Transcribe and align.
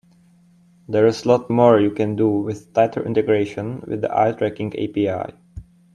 There's 0.89 1.25
a 1.25 1.27
lot 1.27 1.47
more 1.51 1.79
you 1.79 1.91
can 1.91 2.15
do 2.15 2.27
with 2.27 2.69
a 2.69 2.71
tighter 2.71 3.05
integration 3.05 3.83
with 3.87 4.01
the 4.01 4.09
eye 4.11 4.31
tracking 4.31 4.73
API. 4.73 5.35